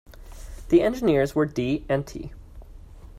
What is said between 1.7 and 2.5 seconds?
and T.